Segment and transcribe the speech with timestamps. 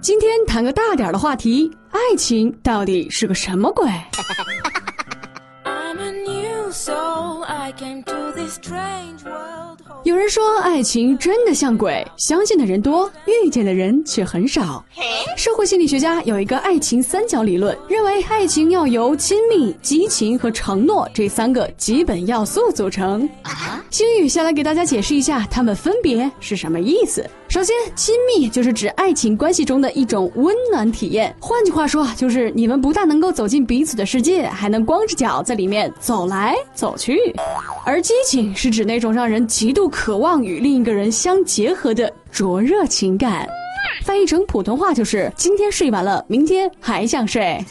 [0.00, 3.86] 今天谈个大点的话题，爱情到底是个什么鬼？
[10.02, 14.82] 有人说爱情真的像鬼，相信的人多，遇见的人却很少。
[15.36, 23.28] 社会心理学家有一个爱情三角理论，认为爱情要由亲密、激情和承诺这三个基本要素组成。
[23.90, 27.22] 星宇先来给大家解释一下，它们分别是什么意思。
[27.48, 37.34] 首先，亲密就是指爱情关系中的一种温暖体验，换句话说，就是你们不但能够走进彼此的世界，还能光着脚在里面走来走去。
[37.84, 43.46] 而激情是指那种让人极度渴望与另一个人相结合的灼热情感。
[44.04, 47.62] 翻译成普通话就是今天睡完了，明天还想睡。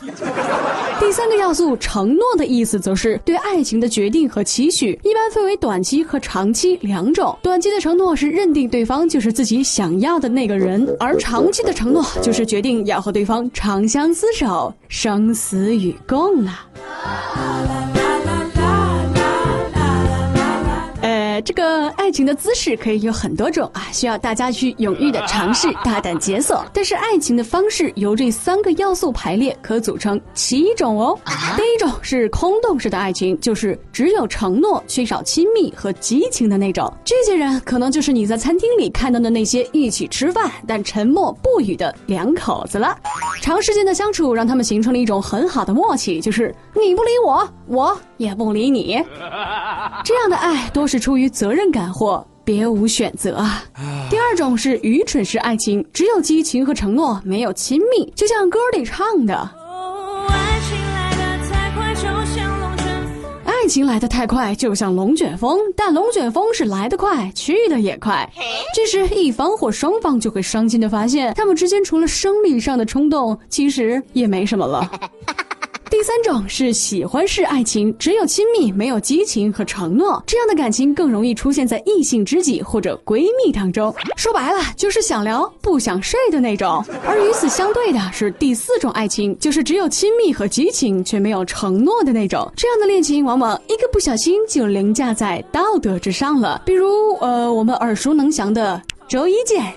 [0.99, 7.35] 第三个要素，承诺的意思则是对爱情的决定和期许，一般分为短期和长期两种。
[7.41, 16.45] 短期的承诺是认定对方就是自己想要的那个人，而长期的承诺就是决定要和对方长相厮守，生死与共
[21.39, 21.41] 啊。
[21.41, 26.63] 这个爱情的姿势可以有很多种啊，需要大家去勇于的尝试，大胆解锁。
[26.73, 31.17] 但是爱情的方式由这三个要素排列，可组成七种哦。
[31.55, 36.91] 第一种是空洞式的爱情，就是只有承诺，缺少亲密和激情的那种。
[37.03, 42.97] 这些人可能就是你在餐厅里看到的那些一起吃饭但沉默不语的两口子了。
[43.41, 49.01] 长时间的相处让他们形成了一种很好的默契，就是你不理我，我也不理你。
[50.03, 51.29] 这样的爱多是出于。
[51.29, 53.63] 责任感或别无选择啊。
[54.09, 59.49] 第二种是愚蠢式爱情，只有激情和承诺，没有亲密，就像歌里唱的。
[63.69, 68.27] 情来的太快，就像龙卷风，但龙卷风是来得快，去的也快。
[68.75, 74.89] 这时，一方或双方就会伤心的发现，他们之间除了生理上的冲动，其实也没什么了。
[75.89, 83.93] 第三种是喜欢式爱情，只有亲密，没有激情和承诺，这样的感情更容易出现在异性知己或者闺蜜当中。
[84.15, 86.85] 说白了，就是想聊不想睡的那种。
[87.05, 92.49] 而与此相对的是第四种爱情，就是只有亲密和激情，却没有承诺的那种。
[92.55, 96.61] 这样的恋情往往一个不小心就凌驾在道德之上了。
[96.65, 99.73] 比如，呃，我们耳熟能详的周一见。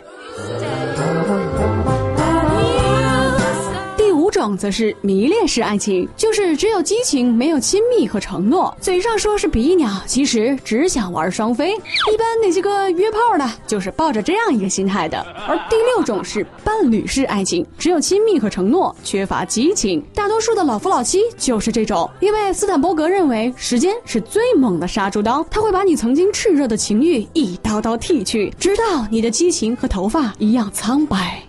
[4.42, 8.76] 种则是迷恋式爱情，就是只有激情，没有亲密和承诺。
[8.80, 11.74] 嘴上说是比翼鸟，其实只想玩双飞。
[11.74, 15.24] 一般那些个约炮的，就是抱着这样一个心态的。
[15.46, 20.04] 而第六种是伴侣式爱情，只有亲密和承诺，缺乏激情。
[20.12, 31.40] 大多数的老夫老妻就是这种，因为斯坦伯格认为时间是最猛的杀猪刀，他会把你曾经炽热的情欲一刀刀剃去，直到你的激情和头发一样苍白。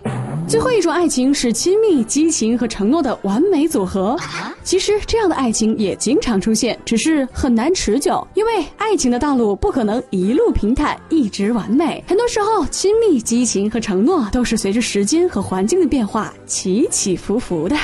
[0.46, 4.16] 最后一种爱情是亲密、激情和承诺的完美组合。
[4.62, 12.02] 其实这样的爱情也经常出现，只是很难持久，因为爱情的道路不可能一路平坦、一直完美。
[12.06, 17.76] 很多时候，亲密、激情和承诺都是随着时间和环境的变化起起伏伏的。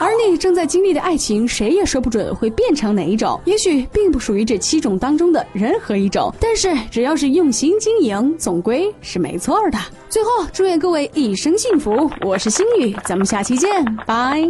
[0.00, 6.32] 而你正在经历的爱情，谁也说不准会变成哪一种，也许并不属于这七种当中的任何一种。
[6.40, 9.78] 但是只要是用心经营，总归是没错的。
[10.08, 12.10] 最后，祝愿各位一生幸福。
[12.22, 13.70] 我是心雨，咱们下期见，
[14.06, 14.42] 拜。